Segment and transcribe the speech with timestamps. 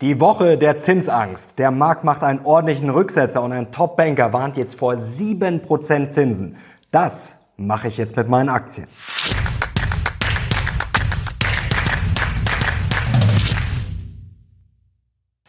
[0.00, 1.58] Die Woche der Zinsangst.
[1.58, 6.56] Der Markt macht einen ordentlichen Rücksetzer und ein Top-Banker warnt jetzt vor 7% Zinsen.
[6.90, 8.86] Das mache ich jetzt mit meinen Aktien.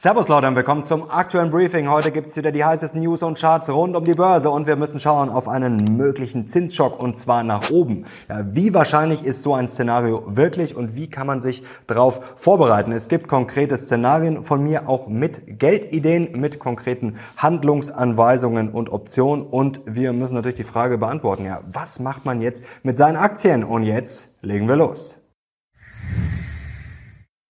[0.02, 1.88] Servus Leute und willkommen zum aktuellen Briefing.
[1.88, 5.00] Heute gibt's wieder die heißesten News und Charts rund um die Börse und wir müssen
[5.00, 8.06] schauen auf einen möglichen Zinsschock und zwar nach oben.
[8.28, 12.92] Ja, wie wahrscheinlich ist so ein Szenario wirklich und wie kann man sich darauf vorbereiten?
[12.94, 19.82] Es gibt konkrete Szenarien von mir auch mit Geldideen, mit konkreten Handlungsanweisungen und Optionen und
[19.86, 23.64] wir müssen natürlich die Frage beantworten, ja, was macht man jetzt mit seinen Aktien?
[23.64, 25.21] Und jetzt legen wir los.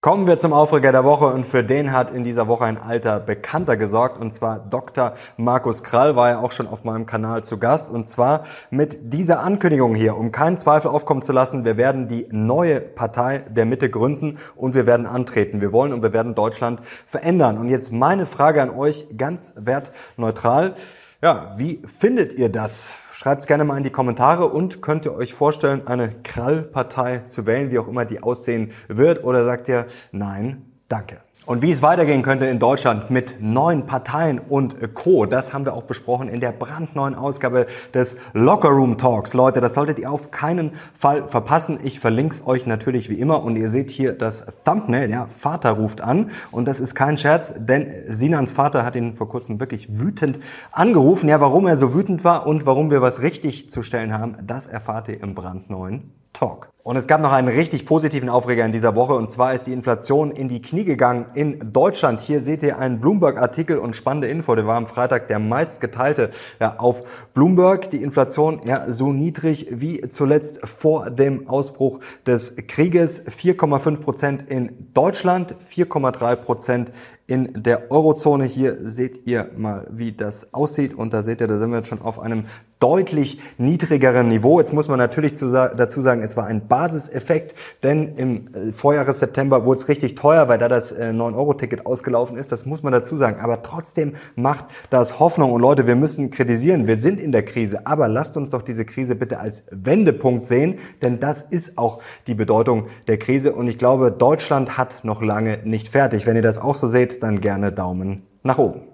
[0.03, 3.19] Kommen wir zum Aufreger der Woche und für den hat in dieser Woche ein alter
[3.19, 5.13] Bekannter gesorgt und zwar Dr.
[5.37, 9.41] Markus Krall war ja auch schon auf meinem Kanal zu Gast und zwar mit dieser
[9.41, 13.91] Ankündigung hier, um keinen Zweifel aufkommen zu lassen, wir werden die neue Partei der Mitte
[13.91, 15.61] gründen und wir werden antreten.
[15.61, 17.59] Wir wollen und wir werden Deutschland verändern.
[17.59, 20.73] Und jetzt meine Frage an euch ganz wertneutral.
[21.21, 22.91] Ja, wie findet ihr das?
[23.21, 27.45] Schreibt es gerne mal in die Kommentare und könnt ihr euch vorstellen, eine Krallpartei zu
[27.45, 31.21] wählen, wie auch immer die aussehen wird, oder sagt ihr, nein, danke.
[31.51, 35.73] Und wie es weitergehen könnte in Deutschland mit neuen Parteien und Co., das haben wir
[35.73, 39.33] auch besprochen in der brandneuen Ausgabe des Locker Room Talks.
[39.33, 41.77] Leute, das solltet ihr auf keinen Fall verpassen.
[41.83, 45.71] Ich verlinke es euch natürlich wie immer und ihr seht hier das Thumbnail, ja, Vater
[45.71, 49.99] ruft an und das ist kein Scherz, denn Sinans Vater hat ihn vor kurzem wirklich
[49.99, 50.39] wütend
[50.71, 51.27] angerufen.
[51.27, 54.67] Ja, warum er so wütend war und warum wir was richtig zu stellen haben, das
[54.67, 56.70] erfahrt ihr im brandneuen Talk.
[56.83, 59.73] Und es gab noch einen richtig positiven Aufreger in dieser Woche und zwar ist die
[59.73, 62.21] Inflation in die Knie gegangen in Deutschland.
[62.21, 64.55] Hier seht ihr einen Bloomberg-Artikel und spannende Info.
[64.55, 67.03] Der war am Freitag der meistgeteilte ja, auf
[67.35, 67.91] Bloomberg.
[67.91, 73.27] Die Inflation ja so niedrig wie zuletzt vor dem Ausbruch des Krieges.
[73.27, 76.91] 4,5 Prozent in Deutschland, 4,3 Prozent
[77.27, 78.45] in der Eurozone.
[78.45, 80.95] Hier seht ihr mal, wie das aussieht.
[80.95, 82.45] Und da seht ihr, da sind wir jetzt schon auf einem
[82.81, 84.59] deutlich niedrigeren Niveau.
[84.59, 89.65] Jetzt muss man natürlich dazu sagen, es war ein Basiseffekt, denn im äh, Vorjahres September
[89.65, 92.51] wurde es richtig teuer, weil da das 9-Euro-Ticket äh, ausgelaufen ist.
[92.51, 93.39] Das muss man dazu sagen.
[93.39, 95.53] Aber trotzdem macht das Hoffnung.
[95.53, 96.87] Und Leute, wir müssen kritisieren.
[96.87, 97.85] Wir sind in der Krise.
[97.85, 102.33] Aber lasst uns doch diese Krise bitte als Wendepunkt sehen, denn das ist auch die
[102.33, 103.53] Bedeutung der Krise.
[103.53, 106.25] Und ich glaube, Deutschland hat noch lange nicht fertig.
[106.25, 108.90] Wenn ihr das auch so seht, dann gerne Daumen nach oben.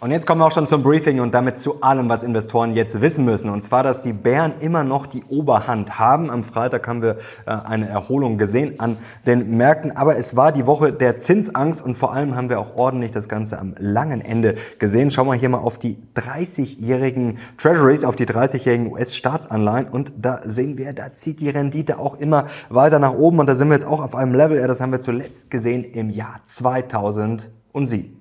[0.00, 3.00] Und jetzt kommen wir auch schon zum Briefing und damit zu allem, was Investoren jetzt
[3.00, 3.50] wissen müssen.
[3.50, 6.30] Und zwar, dass die Bären immer noch die Oberhand haben.
[6.30, 7.16] Am Freitag haben wir
[7.46, 9.96] äh, eine Erholung gesehen an den Märkten.
[9.96, 13.28] Aber es war die Woche der Zinsangst und vor allem haben wir auch ordentlich das
[13.28, 15.10] Ganze am langen Ende gesehen.
[15.10, 19.88] Schauen wir hier mal auf die 30-jährigen Treasuries, auf die 30-jährigen US-Staatsanleihen.
[19.88, 23.40] Und da sehen wir, da zieht die Rendite auch immer weiter nach oben.
[23.40, 25.82] Und da sind wir jetzt auch auf einem Level, ja, das haben wir zuletzt gesehen
[25.82, 28.17] im Jahr 2007.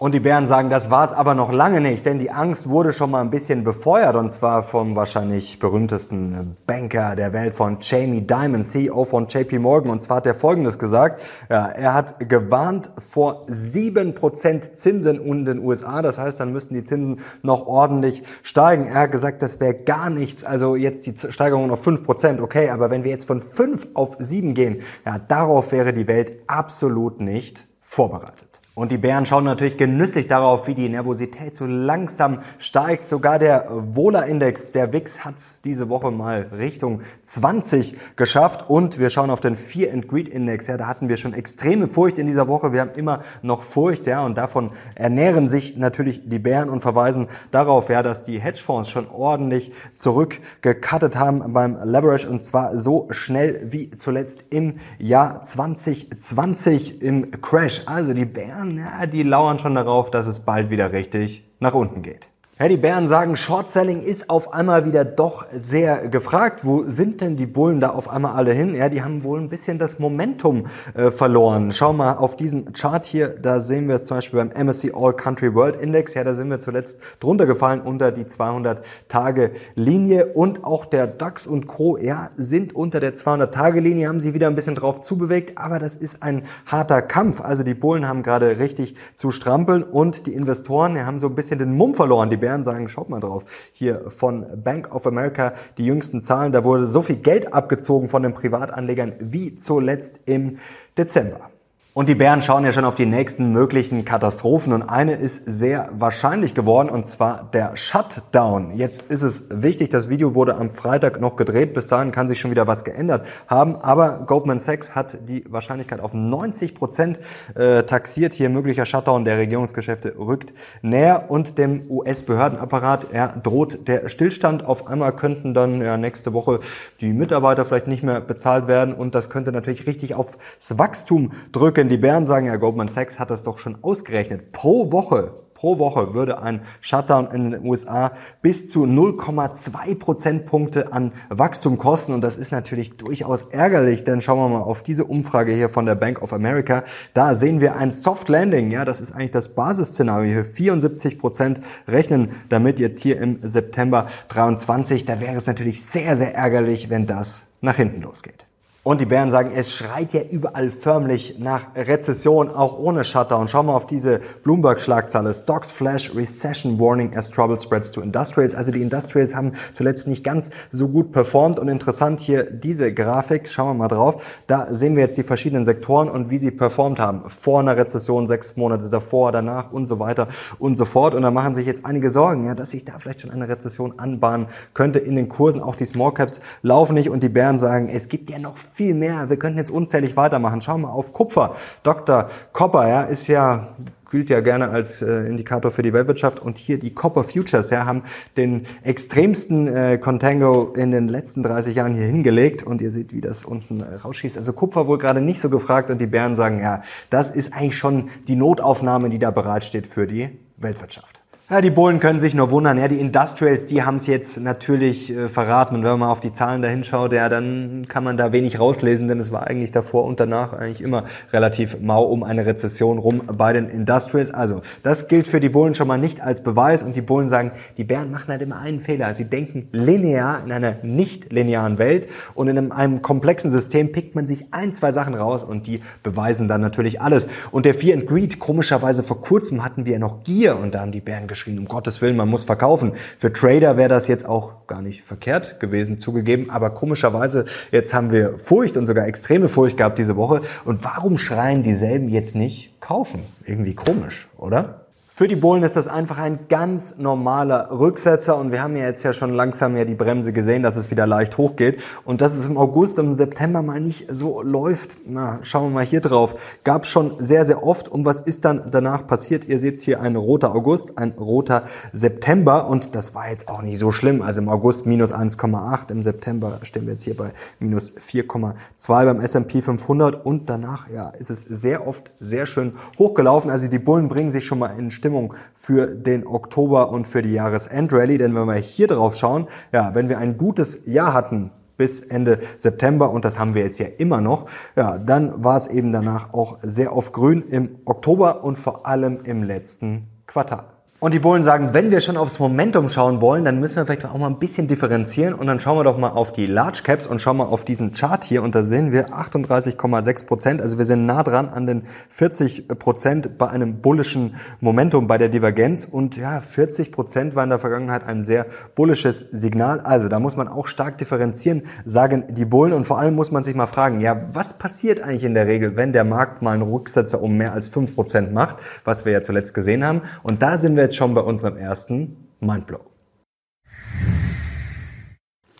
[0.00, 3.10] Und die Bären sagen, das war's aber noch lange nicht, denn die Angst wurde schon
[3.10, 8.64] mal ein bisschen befeuert und zwar vom wahrscheinlich berühmtesten Banker der Welt von Jamie Dimon,
[8.64, 9.90] CEO von JP Morgan.
[9.90, 11.20] Und zwar hat er Folgendes gesagt.
[11.50, 16.00] Ja, er hat gewarnt vor sieben Prozent Zinsen in den USA.
[16.00, 18.86] Das heißt, dann müssten die Zinsen noch ordentlich steigen.
[18.86, 20.44] Er hat gesagt, das wäre gar nichts.
[20.44, 22.70] Also jetzt die Steigerung auf fünf Prozent, okay.
[22.70, 27.20] Aber wenn wir jetzt von fünf auf sieben gehen, ja, darauf wäre die Welt absolut
[27.20, 28.49] nicht vorbereitet.
[28.80, 33.04] Und die Bären schauen natürlich genüsslich darauf, wie die Nervosität so langsam steigt.
[33.04, 38.70] Sogar der Wohler-Index, der WIX, hat diese Woche mal Richtung 20 geschafft.
[38.70, 40.66] Und wir schauen auf den Fear and Greed Index.
[40.66, 42.72] Ja, da hatten wir schon extreme Furcht in dieser Woche.
[42.72, 47.28] Wir haben immer noch Furcht, ja, und davon ernähren sich natürlich die Bären und verweisen
[47.50, 53.60] darauf, ja, dass die Hedgefonds schon ordentlich zurückgekattet haben beim Leverage und zwar so schnell
[53.72, 57.82] wie zuletzt im Jahr 2020 im Crash.
[57.84, 62.02] Also die Bären ja, die lauern schon darauf, dass es bald wieder richtig nach unten
[62.02, 62.28] geht.
[62.60, 66.62] Ja, die Bären sagen, Short-Selling ist auf einmal wieder doch sehr gefragt.
[66.62, 68.74] Wo sind denn die Bullen da auf einmal alle hin?
[68.74, 71.72] Ja, die haben wohl ein bisschen das Momentum äh, verloren.
[71.72, 75.14] Schau mal auf diesen Chart hier, da sehen wir es zum Beispiel beim MSCI All
[75.14, 76.12] Country World Index.
[76.12, 81.66] Ja, da sind wir zuletzt drunter gefallen unter die 200-Tage-Linie und auch der DAX und
[81.66, 81.96] Co.
[81.96, 86.22] Ja, sind unter der 200-Tage-Linie, haben sie wieder ein bisschen drauf zubewegt, aber das ist
[86.22, 87.40] ein harter Kampf.
[87.40, 91.34] Also die Bullen haben gerade richtig zu strampeln und die Investoren ja, haben so ein
[91.34, 92.28] bisschen den Mumm verloren.
[92.28, 96.64] Die Bären sagen, schaut mal drauf, hier von Bank of America die jüngsten Zahlen, da
[96.64, 100.58] wurde so viel Geld abgezogen von den Privatanlegern wie zuletzt im
[100.96, 101.49] Dezember.
[101.92, 105.88] Und die Bären schauen ja schon auf die nächsten möglichen Katastrophen und eine ist sehr
[105.90, 108.76] wahrscheinlich geworden und zwar der Shutdown.
[108.76, 112.38] Jetzt ist es wichtig, das Video wurde am Freitag noch gedreht, bis dahin kann sich
[112.38, 117.18] schon wieder was geändert haben, aber Goldman Sachs hat die Wahrscheinlichkeit auf 90 Prozent
[117.56, 118.34] äh, taxiert.
[118.34, 124.64] Hier möglicher Shutdown der Regierungsgeschäfte rückt näher und dem US-Behördenapparat ja, droht der Stillstand.
[124.64, 126.60] Auf einmal könnten dann ja, nächste Woche
[127.00, 130.38] die Mitarbeiter vielleicht nicht mehr bezahlt werden und das könnte natürlich richtig aufs
[130.78, 134.52] Wachstum drücken denn die Bären sagen ja, Goldman Sachs hat das doch schon ausgerechnet.
[134.52, 141.12] Pro Woche Pro Woche würde ein Shutdown in den USA bis zu 0,2 Prozentpunkte an
[141.28, 142.14] Wachstum kosten.
[142.14, 145.84] Und das ist natürlich durchaus ärgerlich, denn schauen wir mal auf diese Umfrage hier von
[145.84, 146.82] der Bank of America.
[147.12, 148.70] Da sehen wir ein Soft Landing.
[148.70, 150.44] Ja, das ist eigentlich das Basisszenario hier.
[150.46, 155.04] 74 Prozent rechnen damit jetzt hier im September 23.
[155.04, 158.46] Da wäre es natürlich sehr, sehr ärgerlich, wenn das nach hinten losgeht.
[158.82, 163.46] Und die Bären sagen, es schreit ja überall förmlich nach Rezession, auch ohne Shutdown.
[163.46, 165.34] Schau mal auf diese Bloomberg-Schlagzeile.
[165.34, 168.54] Stocks flash recession warning as trouble spreads to industrials.
[168.54, 171.58] Also die Industrials haben zuletzt nicht ganz so gut performt.
[171.58, 173.48] Und interessant hier diese Grafik.
[173.48, 174.40] Schauen wir mal drauf.
[174.46, 177.28] Da sehen wir jetzt die verschiedenen Sektoren und wie sie performt haben.
[177.28, 180.26] Vor einer Rezession, sechs Monate davor, danach und so weiter
[180.58, 181.14] und so fort.
[181.14, 183.98] Und da machen sich jetzt einige Sorgen, ja, dass sich da vielleicht schon eine Rezession
[183.98, 185.60] anbahnen könnte in den Kursen.
[185.60, 188.94] Auch die Small Caps laufen nicht und die Bären sagen, es gibt ja noch viel
[188.94, 189.28] mehr.
[189.28, 190.62] Wir könnten jetzt unzählig weitermachen.
[190.62, 191.54] Schau mal auf Kupfer.
[191.82, 192.30] Dr.
[192.54, 193.74] Copper ja, ist ja
[194.10, 196.40] gilt ja gerne als äh, Indikator für die Weltwirtschaft.
[196.40, 198.04] Und hier die Copper Futures ja, haben
[198.38, 202.62] den extremsten äh, Contango in den letzten 30 Jahren hier hingelegt.
[202.62, 204.38] Und ihr seht, wie das unten äh, rausschießt.
[204.38, 205.90] Also Kupfer wohl gerade nicht so gefragt.
[205.90, 206.80] Und die Bären sagen, ja,
[207.10, 211.19] das ist eigentlich schon die Notaufnahme, die da bereitsteht für die Weltwirtschaft.
[211.50, 212.78] Ja, die Bullen können sich nur wundern.
[212.78, 215.74] Ja, die Industrials, die haben es jetzt natürlich äh, verraten.
[215.74, 219.08] Und wenn man auf die Zahlen dahin schaut, ja, dann kann man da wenig rauslesen,
[219.08, 223.22] denn es war eigentlich davor und danach eigentlich immer relativ mau um eine Rezession rum
[223.36, 224.30] bei den Industrials.
[224.32, 226.84] Also, das gilt für die Bullen schon mal nicht als Beweis.
[226.84, 229.12] Und die Bullen sagen, die Bären machen halt immer einen Fehler.
[229.14, 232.06] Sie denken linear in einer nicht linearen Welt.
[232.34, 235.82] Und in einem, einem komplexen System pickt man sich ein, zwei Sachen raus und die
[236.04, 237.26] beweisen dann natürlich alles.
[237.50, 240.92] Und der Fear and Greed, komischerweise vor kurzem hatten wir noch Gier und da haben
[240.92, 242.92] die Bären geschrien, um Gottes Willen, man muss verkaufen.
[243.18, 248.12] Für Trader wäre das jetzt auch gar nicht verkehrt gewesen, zugegeben, aber komischerweise, jetzt haben
[248.12, 250.42] wir Furcht und sogar extreme Furcht gehabt diese Woche.
[250.64, 253.20] Und warum schreien dieselben jetzt nicht kaufen?
[253.46, 254.79] Irgendwie komisch, oder?
[255.20, 259.02] Für die Bullen ist das einfach ein ganz normaler Rücksetzer und wir haben ja jetzt
[259.02, 262.46] ja schon langsam ja die Bremse gesehen, dass es wieder leicht hochgeht und dass es
[262.46, 264.96] im August und im September mal nicht so läuft.
[265.04, 266.60] Na, schauen wir mal hier drauf.
[266.64, 269.44] Gab schon sehr, sehr oft und was ist dann danach passiert?
[269.44, 273.78] Ihr seht hier ein roter August, ein roter September und das war jetzt auch nicht
[273.78, 274.22] so schlimm.
[274.22, 278.54] Also im August minus 1,8, im September stehen wir jetzt hier bei minus 4,2
[278.86, 283.50] beim S&P 500 und danach ja ist es sehr oft sehr schön hochgelaufen.
[283.50, 287.20] Also die Bullen bringen sich schon mal in Stimmung Stimmung für den Oktober und für
[287.20, 288.16] die Jahresendrallye.
[288.16, 292.38] Denn wenn wir hier drauf schauen, ja, wenn wir ein gutes Jahr hatten, bis Ende
[292.58, 296.32] September und das haben wir jetzt ja immer noch, ja, dann war es eben danach
[296.32, 300.79] auch sehr oft grün im Oktober und vor allem im letzten Quartal.
[301.02, 304.04] Und die Bullen sagen, wenn wir schon aufs Momentum schauen wollen, dann müssen wir vielleicht
[304.04, 305.32] auch mal ein bisschen differenzieren.
[305.32, 307.92] Und dann schauen wir doch mal auf die Large Caps und schauen mal auf diesen
[307.92, 308.42] Chart hier.
[308.42, 310.60] Und da sehen wir 38,6 Prozent.
[310.60, 315.30] Also wir sind nah dran an den 40 Prozent bei einem bullischen Momentum bei der
[315.30, 315.86] Divergenz.
[315.86, 319.80] Und ja, 40 Prozent war in der Vergangenheit ein sehr bullisches Signal.
[319.80, 322.74] Also da muss man auch stark differenzieren, sagen die Bullen.
[322.74, 325.76] Und vor allem muss man sich mal fragen, ja, was passiert eigentlich in der Regel,
[325.76, 329.22] wenn der Markt mal einen Rücksetzer um mehr als 5 Prozent macht, was wir ja
[329.22, 330.02] zuletzt gesehen haben?
[330.22, 332.80] Und da sind wir jetzt schon bei unserem ersten Mindblow.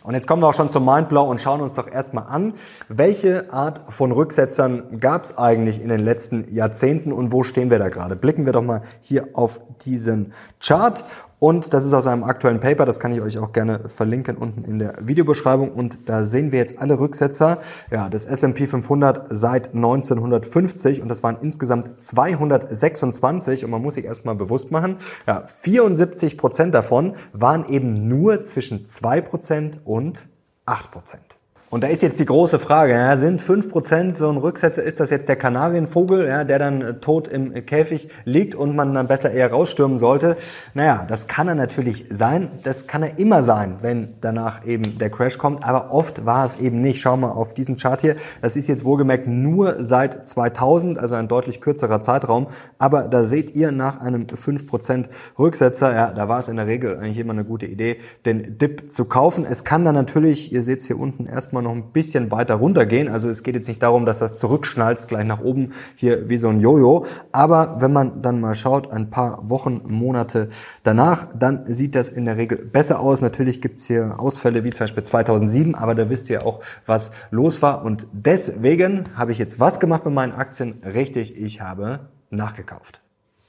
[0.03, 2.55] Und jetzt kommen wir auch schon zum Mindblow und schauen uns doch erstmal an,
[2.89, 7.79] welche Art von Rücksetzern gab es eigentlich in den letzten Jahrzehnten und wo stehen wir
[7.79, 8.17] da gerade.
[8.17, 11.05] Blicken wir doch mal hier auf diesen Chart
[11.41, 14.63] und das ist aus einem aktuellen Paper, das kann ich euch auch gerne verlinken unten
[14.63, 15.73] in der Videobeschreibung.
[15.73, 17.59] Und da sehen wir jetzt alle Rücksetzer
[17.91, 24.05] ja, des S&P 500 seit 1950 und das waren insgesamt 226 und man muss sich
[24.05, 30.29] erstmal bewusst machen, ja, 74 Prozent davon waren eben nur zwischen 2 Prozent und
[30.67, 31.30] 8 Prozent.
[31.73, 34.99] Und da ist jetzt die große Frage, ja, sind fünf Prozent so ein Rücksetzer, ist
[34.99, 39.07] das jetzt der Kanarienvogel, ja, der dann äh, tot im Käfig liegt und man dann
[39.07, 40.37] besser eher rausstürmen sollte?
[40.75, 45.11] Naja, das kann er natürlich sein, das kann er immer sein, wenn danach eben der
[45.11, 47.01] Crash kommt, aber oft war es eben nicht.
[47.01, 51.29] Schau mal auf diesen Chart hier, das ist jetzt wohlgemerkt nur seit 2000, also ein
[51.29, 52.49] deutlich kürzerer Zeitraum,
[52.79, 55.09] aber da seht ihr nach einem fünf Prozent
[55.39, 58.91] Rücksetzer, ja, da war es in der Regel eigentlich immer eine gute Idee, den Dip
[58.91, 59.47] zu kaufen.
[59.49, 62.57] Es kann dann natürlich, ihr seht es hier unten erstmal mal noch ein bisschen weiter
[62.57, 63.09] runtergehen.
[63.09, 66.49] Also es geht jetzt nicht darum, dass das zurückschnalzt gleich nach oben hier wie so
[66.49, 67.07] ein Jojo.
[67.33, 70.49] Aber wenn man dann mal schaut, ein paar Wochen, Monate
[70.83, 73.21] danach, dann sieht das in der Regel besser aus.
[73.21, 77.63] Natürlich gibt's hier Ausfälle wie zum Beispiel 2007, aber da wisst ihr auch, was los
[77.63, 77.85] war.
[77.85, 80.81] Und deswegen habe ich jetzt was gemacht mit meinen Aktien?
[80.85, 83.01] Richtig, ich habe nachgekauft.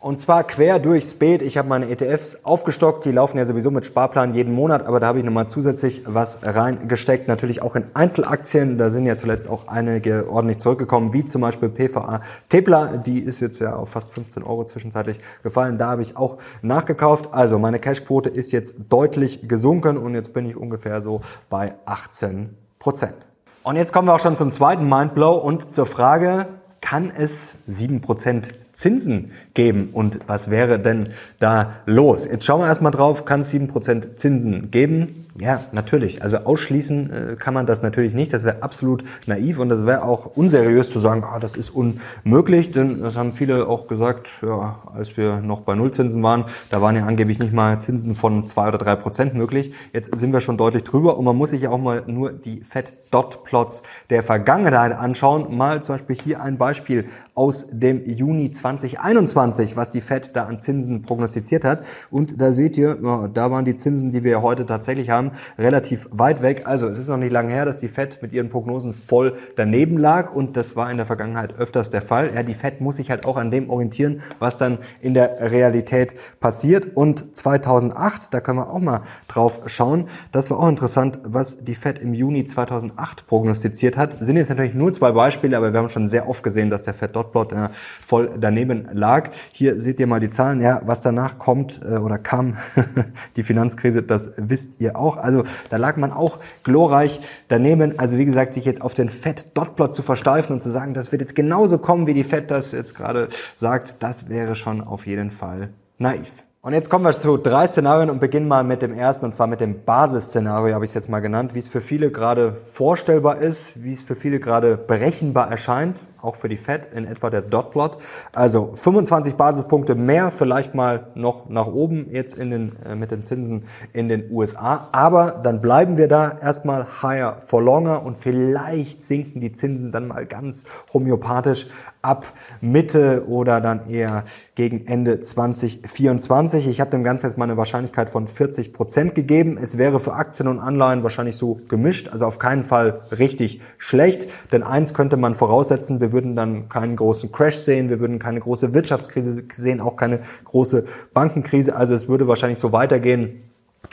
[0.02, 1.44] Und zwar quer durchs Beet.
[1.44, 3.06] Ich habe meine ETFs aufgestockt.
[3.06, 6.40] Die laufen ja sowieso mit Sparplan jeden Monat, aber da habe ich nochmal zusätzlich was
[6.42, 7.28] reingesteckt.
[7.28, 8.80] Natürlich auch in Einzelaktien.
[8.80, 12.98] Da sind ja zuletzt auch einige ordentlich zurückgekommen, wie zum Beispiel PVA Tepler.
[12.98, 15.78] Die ist jetzt ja auf fast 15 Euro zwischenzeitlich gefallen.
[15.78, 17.30] Da habe ich auch nachgekauft.
[17.32, 22.58] Also meine Cashquote ist jetzt deutlich gesunken und jetzt bin ich ungefähr so bei 18
[22.80, 23.14] Prozent.
[23.62, 26.48] Und jetzt kommen wir auch schon zum zweiten Mindblow und zur Frage,
[26.82, 28.46] kann es 7%
[28.82, 29.90] Zinsen geben.
[29.94, 32.26] Und was wäre denn da los?
[32.26, 35.28] Jetzt schauen wir erstmal drauf, kann es 7% Zinsen geben?
[35.38, 36.22] Ja, natürlich.
[36.24, 38.34] Also ausschließen äh, kann man das natürlich nicht.
[38.34, 42.72] Das wäre absolut naiv und das wäre auch unseriös zu sagen, ah, das ist unmöglich.
[42.72, 46.96] Denn das haben viele auch gesagt, ja, als wir noch bei Nullzinsen waren, da waren
[46.96, 49.74] ja angeblich nicht mal Zinsen von zwei oder drei Prozent möglich.
[49.94, 52.62] Jetzt sind wir schon deutlich drüber und man muss sich ja auch mal nur die
[52.62, 55.56] Fed-Dot-Plots der Vergangenheit anschauen.
[55.56, 60.60] Mal zum Beispiel hier ein Beispiel aus dem Juni 2021, was die Fed da an
[60.60, 61.86] Zinsen prognostiziert hat.
[62.10, 62.96] Und da seht ihr,
[63.34, 66.64] da waren die Zinsen, die wir heute tatsächlich haben, haben, relativ weit weg.
[66.66, 69.98] Also es ist noch nicht lange her, dass die Fed mit ihren Prognosen voll daneben
[69.98, 72.32] lag und das war in der Vergangenheit öfters der Fall.
[72.34, 76.16] Ja, die Fed muss sich halt auch an dem orientieren, was dann in der Realität
[76.40, 76.96] passiert.
[76.96, 81.76] Und 2008, da können wir auch mal drauf schauen, das war auch interessant, was die
[81.76, 84.18] Fed im Juni 2008 prognostiziert hat.
[84.20, 86.94] Sind jetzt natürlich nur zwei Beispiele, aber wir haben schon sehr oft gesehen, dass der
[86.94, 89.30] Fed Dotplot äh, voll daneben lag.
[89.52, 90.62] Hier seht ihr mal die Zahlen.
[90.62, 92.58] Ja, was danach kommt äh, oder kam,
[93.36, 95.18] die Finanzkrise, das wisst ihr auch.
[95.18, 98.00] Also da lag man auch glorreich daneben.
[98.00, 101.22] Also wie gesagt, sich jetzt auf den Fett-Dotplot zu versteifen und zu sagen, das wird
[101.22, 105.32] jetzt genauso kommen, wie die Fett das jetzt gerade sagt, das wäre schon auf jeden
[105.32, 106.44] Fall naiv.
[106.64, 109.48] Und jetzt kommen wir zu drei Szenarien und beginnen mal mit dem ersten, und zwar
[109.48, 113.40] mit dem Basisszenario, habe ich es jetzt mal genannt, wie es für viele gerade vorstellbar
[113.40, 117.42] ist, wie es für viele gerade berechenbar erscheint auch für die Fed in etwa der
[117.42, 117.98] Dotplot.
[118.34, 123.24] Also 25 Basispunkte mehr, vielleicht mal noch nach oben jetzt in den, äh, mit den
[123.24, 124.90] Zinsen in den USA.
[124.92, 130.08] Aber dann bleiben wir da erstmal higher for longer und vielleicht sinken die Zinsen dann
[130.08, 131.68] mal ganz homöopathisch
[132.02, 134.24] ab Mitte oder dann eher
[134.56, 136.68] gegen Ende 2024.
[136.68, 139.58] Ich habe dem Ganzen jetzt mal eine Wahrscheinlichkeit von 40 Prozent gegeben.
[139.62, 144.30] Es wäre für Aktien und Anleihen wahrscheinlich so gemischt, also auf keinen Fall richtig schlecht.
[144.52, 148.40] Denn eins könnte man voraussetzen, wir würden dann keinen großen Crash sehen, wir würden keine
[148.40, 151.76] große Wirtschaftskrise sehen, auch keine große Bankenkrise.
[151.76, 153.44] Also es würde wahrscheinlich so weitergehen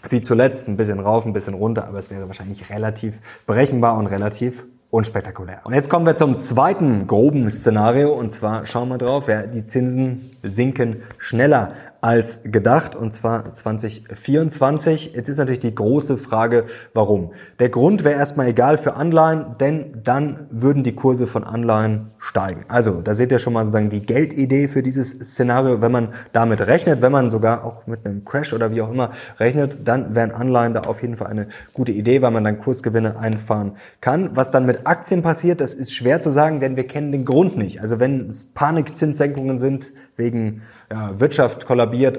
[0.09, 4.07] wie zuletzt, ein bisschen rauf, ein bisschen runter, aber es wäre wahrscheinlich relativ berechenbar und
[4.07, 5.61] relativ unspektakulär.
[5.64, 9.66] Und jetzt kommen wir zum zweiten groben Szenario und zwar schauen wir drauf, ja, die
[9.66, 15.14] Zinsen sinken schneller als gedacht und zwar 2024.
[15.14, 16.64] Jetzt ist natürlich die große Frage,
[16.95, 17.33] warum.
[17.59, 22.64] Der Grund wäre erstmal egal für Anleihen, denn dann würden die Kurse von Anleihen steigen.
[22.69, 25.81] Also da seht ihr schon mal sozusagen die Geldidee für dieses Szenario.
[25.81, 29.12] Wenn man damit rechnet, wenn man sogar auch mit einem Crash oder wie auch immer
[29.38, 33.19] rechnet, dann wären Anleihen da auf jeden Fall eine gute Idee, weil man dann Kursgewinne
[33.19, 34.31] einfahren kann.
[34.35, 37.57] Was dann mit Aktien passiert, das ist schwer zu sagen, denn wir kennen den Grund
[37.57, 37.81] nicht.
[37.81, 41.67] Also wenn es Panikzinssenkungen sind wegen ja, Wirtschaft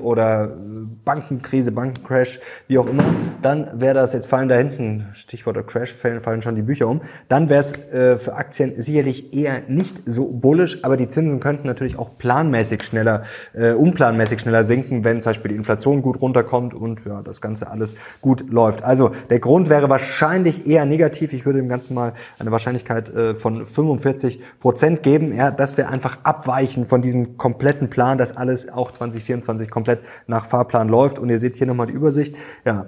[0.01, 0.55] oder
[1.09, 3.03] Bankenkrise, Bankencrash, wie auch immer,
[3.41, 7.01] dann wäre das, jetzt fallen da hinten, Stichwort Crash, fallen, fallen schon die Bücher um,
[7.27, 11.65] dann wäre es äh, für Aktien sicherlich eher nicht so bullisch, aber die Zinsen könnten
[11.65, 13.23] natürlich auch planmäßig schneller,
[13.53, 17.71] äh, unplanmäßig schneller sinken, wenn zum Beispiel die Inflation gut runterkommt und ja, das Ganze
[17.71, 18.83] alles gut läuft.
[18.83, 21.33] Also der Grund wäre wahrscheinlich eher negativ.
[21.33, 25.35] Ich würde dem Ganzen mal eine Wahrscheinlichkeit äh, von 45 Prozent geben.
[25.35, 30.45] Ja, das wäre einfach abweichen von diesem kompletten Plan, dass alles auch 2024 komplett nach
[30.45, 31.19] Fahrplan läuft.
[31.19, 32.35] Und ihr seht hier nochmal die Übersicht.
[32.65, 32.87] Ja,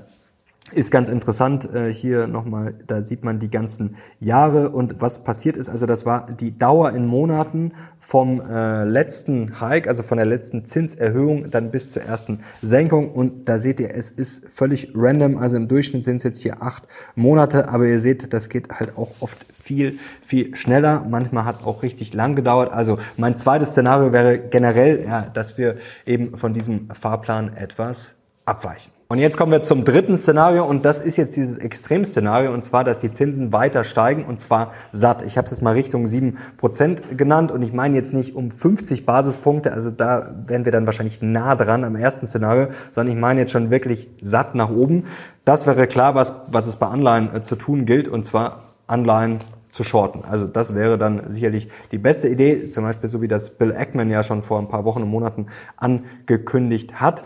[0.73, 5.57] ist ganz interessant, äh, hier nochmal, da sieht man die ganzen Jahre und was passiert
[5.57, 5.69] ist.
[5.69, 10.65] Also das war die Dauer in Monaten vom äh, letzten Hike, also von der letzten
[10.65, 13.11] Zinserhöhung dann bis zur ersten Senkung.
[13.11, 15.37] Und da seht ihr, es ist völlig random.
[15.37, 16.83] Also im Durchschnitt sind es jetzt hier acht
[17.15, 21.05] Monate, aber ihr seht, das geht halt auch oft viel, viel schneller.
[21.09, 22.71] Manchmal hat es auch richtig lang gedauert.
[22.71, 25.75] Also mein zweites Szenario wäre generell, ja, dass wir
[26.05, 28.11] eben von diesem Fahrplan etwas
[28.45, 29.00] abweichen.
[29.11, 32.85] Und jetzt kommen wir zum dritten Szenario und das ist jetzt dieses Extremszenario und zwar,
[32.85, 35.25] dass die Zinsen weiter steigen und zwar satt.
[35.25, 39.05] Ich habe es jetzt mal Richtung 7% genannt und ich meine jetzt nicht um 50
[39.05, 43.41] Basispunkte, also da wären wir dann wahrscheinlich nah dran am ersten Szenario, sondern ich meine
[43.41, 45.03] jetzt schon wirklich satt nach oben.
[45.43, 49.39] Das wäre klar, was, was es bei Anleihen äh, zu tun gilt und zwar Anleihen
[49.73, 50.23] zu shorten.
[50.23, 54.09] Also das wäre dann sicherlich die beste Idee, zum Beispiel so wie das Bill Ackman
[54.09, 57.25] ja schon vor ein paar Wochen und Monaten angekündigt hat.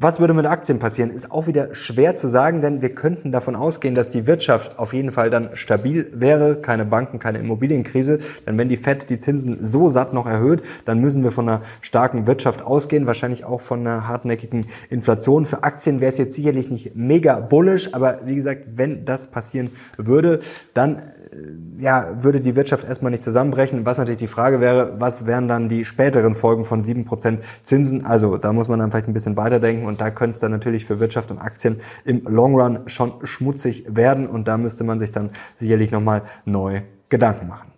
[0.00, 3.56] Was würde mit Aktien passieren, ist auch wieder schwer zu sagen, denn wir könnten davon
[3.56, 8.20] ausgehen, dass die Wirtschaft auf jeden Fall dann stabil wäre, keine Banken, keine Immobilienkrise.
[8.46, 11.62] Denn wenn die Fed die Zinsen so satt noch erhöht, dann müssen wir von einer
[11.80, 15.46] starken Wirtschaft ausgehen, wahrscheinlich auch von einer hartnäckigen Inflation.
[15.46, 19.72] Für Aktien wäre es jetzt sicherlich nicht mega bullish, aber wie gesagt, wenn das passieren
[19.96, 20.38] würde,
[20.74, 23.84] dann äh, ja, würde die Wirtschaft erstmal nicht zusammenbrechen.
[23.84, 28.06] Was natürlich die Frage wäre, was wären dann die späteren Folgen von 7% Zinsen?
[28.06, 30.84] Also da muss man dann vielleicht ein bisschen weiterdenken und da könnte es dann natürlich
[30.84, 35.10] für Wirtschaft und Aktien im Long Run schon schmutzig werden und da müsste man sich
[35.10, 37.72] dann sicherlich nochmal neu Gedanken machen.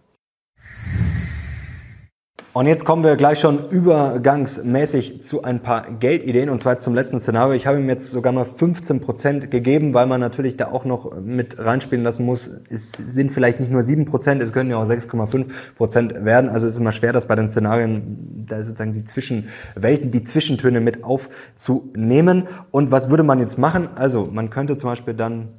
[2.53, 7.21] Und jetzt kommen wir gleich schon übergangsmäßig zu ein paar Geldideen und zwar zum letzten
[7.21, 7.55] Szenario.
[7.55, 11.21] Ich habe ihm jetzt sogar mal 15 Prozent gegeben, weil man natürlich da auch noch
[11.21, 12.51] mit reinspielen lassen muss.
[12.69, 16.51] Es sind vielleicht nicht nur 7 Prozent, es können ja auch 6,5 Prozent werden.
[16.51, 20.81] Also es ist immer schwer, das bei den Szenarien, da sozusagen die Zwischenwelten, die Zwischentöne
[20.81, 22.49] mit aufzunehmen.
[22.73, 23.91] Und was würde man jetzt machen?
[23.95, 25.51] Also man könnte zum Beispiel dann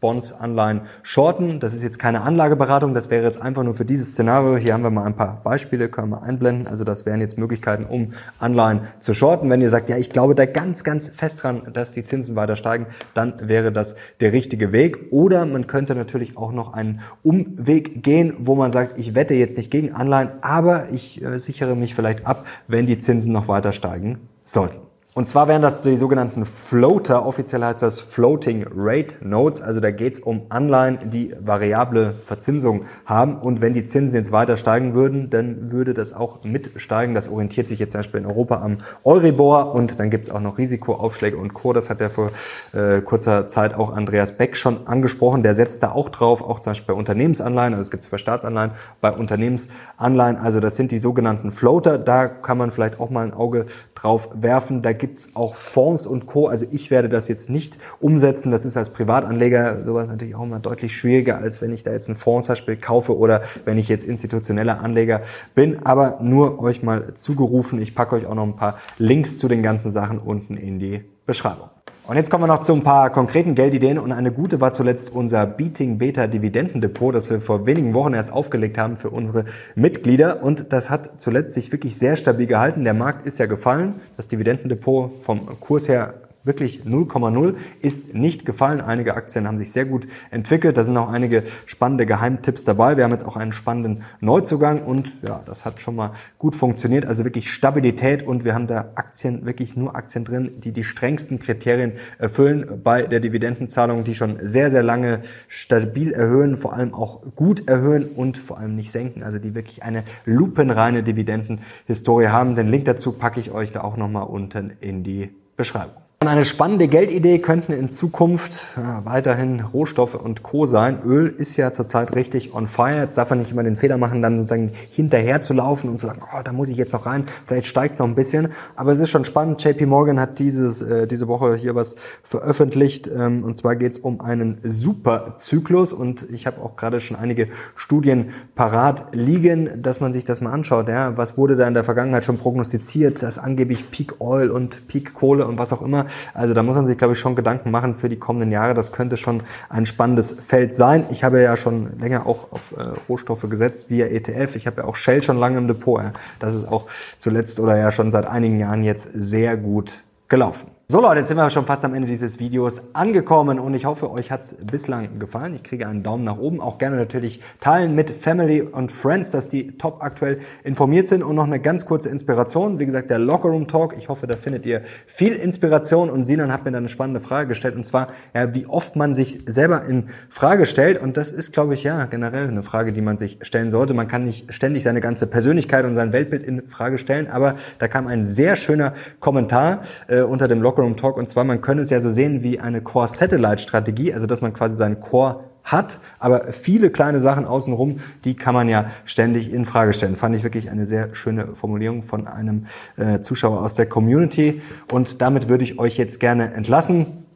[0.00, 1.60] Bonds, Anleihen shorten.
[1.60, 4.56] Das ist jetzt keine Anlageberatung, das wäre jetzt einfach nur für dieses Szenario.
[4.56, 6.66] Hier haben wir mal ein paar Beispiele, können wir einblenden.
[6.66, 9.50] Also das wären jetzt Möglichkeiten, um Anleihen zu shorten.
[9.50, 12.56] Wenn ihr sagt, ja, ich glaube da ganz, ganz fest dran, dass die Zinsen weiter
[12.56, 15.12] steigen, dann wäre das der richtige Weg.
[15.12, 19.58] Oder man könnte natürlich auch noch einen Umweg gehen, wo man sagt, ich wette jetzt
[19.58, 23.72] nicht gegen Anleihen, aber ich äh, sichere mich vielleicht ab, wenn die Zinsen noch weiter
[23.72, 24.89] steigen sollten.
[25.20, 29.90] Und zwar wären das die sogenannten Floater, offiziell heißt das Floating Rate Notes, also da
[29.90, 33.36] geht es um Anleihen, die variable Verzinsung haben.
[33.36, 37.14] Und wenn die Zinsen jetzt weiter steigen würden, dann würde das auch mitsteigen.
[37.14, 39.74] Das orientiert sich jetzt zum Beispiel in Europa am Euribor.
[39.74, 41.74] Und dann gibt es auch noch Risikoaufschläge und Co.
[41.74, 42.30] Das hat ja vor
[42.72, 46.70] äh, kurzer Zeit auch Andreas Beck schon angesprochen, der setzt da auch drauf, auch zum
[46.70, 48.70] Beispiel bei Unternehmensanleihen, also es gibt es bei Staatsanleihen,
[49.02, 53.34] bei Unternehmensanleihen, also das sind die sogenannten Floater, da kann man vielleicht auch mal ein
[53.34, 53.66] Auge
[54.00, 54.82] drauf werfen.
[54.82, 56.46] Da gibt's auch Fonds und Co.
[56.46, 58.52] Also ich werde das jetzt nicht umsetzen.
[58.52, 62.08] Das ist als Privatanleger sowas natürlich auch immer deutlich schwieriger, als wenn ich da jetzt
[62.08, 65.22] einen Fonds zum Beispiel kaufe oder wenn ich jetzt institutioneller Anleger
[65.56, 65.84] bin.
[65.84, 67.82] Aber nur euch mal zugerufen.
[67.82, 71.02] Ich packe euch auch noch ein paar Links zu den ganzen Sachen unten in die
[71.26, 71.70] Beschreibung.
[72.10, 73.96] Und jetzt kommen wir noch zu ein paar konkreten Geldideen.
[73.96, 78.32] Und eine gute war zuletzt unser Beating Beta Dividendendepot, das wir vor wenigen Wochen erst
[78.32, 79.44] aufgelegt haben für unsere
[79.76, 80.42] Mitglieder.
[80.42, 82.82] Und das hat zuletzt sich wirklich sehr stabil gehalten.
[82.82, 88.80] Der Markt ist ja gefallen, das Dividendendepot vom Kurs her wirklich 0,0 ist nicht gefallen.
[88.80, 90.76] Einige Aktien haben sich sehr gut entwickelt.
[90.76, 92.96] Da sind auch einige spannende Geheimtipps dabei.
[92.96, 97.04] Wir haben jetzt auch einen spannenden Neuzugang und ja, das hat schon mal gut funktioniert.
[97.04, 101.38] Also wirklich Stabilität und wir haben da Aktien, wirklich nur Aktien drin, die die strengsten
[101.38, 107.22] Kriterien erfüllen bei der Dividendenzahlung, die schon sehr, sehr lange stabil erhöhen, vor allem auch
[107.34, 109.22] gut erhöhen und vor allem nicht senken.
[109.22, 112.56] Also die wirklich eine lupenreine Dividendenhistorie haben.
[112.56, 116.09] Den Link dazu packe ich euch da auch nochmal unten in die Beschreibung.
[116.22, 120.66] Eine spannende Geldidee könnten in Zukunft ja, weiterhin Rohstoffe und Co.
[120.66, 120.98] sein.
[121.02, 123.00] Öl ist ja zurzeit richtig on fire.
[123.00, 126.08] Jetzt darf man nicht immer den Fehler machen, dann sozusagen hinterher zu laufen und zu
[126.08, 128.48] sagen, oh, da muss ich jetzt noch rein, vielleicht steigt es noch ein bisschen.
[128.76, 129.64] Aber es ist schon spannend.
[129.64, 133.08] JP Morgan hat dieses, äh, diese Woche hier was veröffentlicht.
[133.08, 135.94] Ähm, und zwar geht es um einen Superzyklus.
[135.94, 140.52] Und ich habe auch gerade schon einige Studien parat liegen, dass man sich das mal
[140.52, 140.86] anschaut.
[140.90, 145.14] Ja, was wurde da in der Vergangenheit schon prognostiziert, dass angeblich Peak Oil und Peak
[145.14, 147.94] Kohle und was auch immer also da muss man sich, glaube ich, schon Gedanken machen
[147.94, 148.74] für die kommenden Jahre.
[148.74, 151.06] Das könnte schon ein spannendes Feld sein.
[151.10, 154.56] Ich habe ja schon länger auch auf äh, Rohstoffe gesetzt via ETF.
[154.56, 156.02] Ich habe ja auch Shell schon lange im Depot.
[156.38, 160.68] Das ist auch zuletzt oder ja schon seit einigen Jahren jetzt sehr gut gelaufen.
[160.90, 164.10] So Leute, jetzt sind wir schon fast am Ende dieses Videos angekommen und ich hoffe,
[164.10, 165.54] euch hat's bislang gefallen.
[165.54, 166.60] Ich kriege einen Daumen nach oben.
[166.60, 171.22] Auch gerne natürlich teilen mit Family und Friends, dass die top aktuell informiert sind.
[171.22, 172.80] Und noch eine ganz kurze Inspiration.
[172.80, 173.94] Wie gesagt, der Lockerroom Talk.
[173.98, 176.10] Ich hoffe, da findet ihr viel Inspiration.
[176.10, 177.76] Und Sinan hat mir da eine spannende Frage gestellt.
[177.76, 181.00] Und zwar, ja, wie oft man sich selber in Frage stellt.
[181.00, 183.94] Und das ist, glaube ich, ja, generell eine Frage, die man sich stellen sollte.
[183.94, 187.30] Man kann nicht ständig seine ganze Persönlichkeit und sein Weltbild in Frage stellen.
[187.30, 191.16] Aber da kam ein sehr schöner Kommentar äh, unter dem Lockerroom Lockerroom Talk.
[191.16, 194.76] Und zwar, man könnte es ja so sehen wie eine Core-Satellite-Strategie, also dass man quasi
[194.76, 199.92] seinen Core hat, aber viele kleine Sachen außenrum, die kann man ja ständig in Frage
[199.92, 200.16] stellen.
[200.16, 202.66] Fand ich wirklich eine sehr schöne Formulierung von einem
[202.96, 204.62] äh, Zuschauer aus der Community.
[204.90, 207.26] Und damit würde ich euch jetzt gerne entlassen.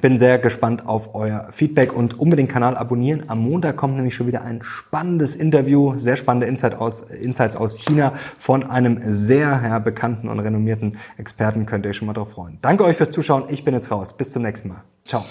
[0.00, 3.24] Bin sehr gespannt auf euer Feedback und unbedingt Kanal abonnieren.
[3.28, 7.78] Am Montag kommt nämlich schon wieder ein spannendes Interview, sehr spannende Insight aus, Insights aus
[7.78, 11.64] China von einem sehr ja, bekannten und renommierten Experten.
[11.66, 12.58] Könnt ihr euch schon mal drauf freuen.
[12.60, 13.44] Danke euch fürs Zuschauen.
[13.48, 14.16] Ich bin jetzt raus.
[14.16, 14.82] Bis zum nächsten Mal.
[15.04, 15.22] Ciao.